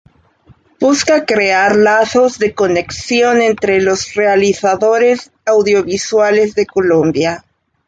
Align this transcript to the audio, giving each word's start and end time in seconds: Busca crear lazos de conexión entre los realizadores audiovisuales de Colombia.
Busca 0.79 1.27
crear 1.27 1.75
lazos 1.75 2.39
de 2.39 2.55
conexión 2.55 3.39
entre 3.39 3.79
los 3.83 4.15
realizadores 4.15 5.31
audiovisuales 5.45 6.55
de 6.55 6.65
Colombia. 6.65 7.45